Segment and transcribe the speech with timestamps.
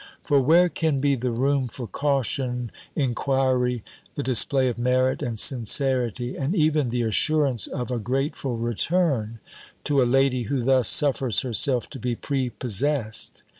[0.23, 3.83] For where can be the room for caution, enquiry,
[4.15, 9.37] the display of merit and sincerity, and even the assurance of a grateful return,
[9.83, 13.43] to a lady, who thus suffers herself to be prepossessed?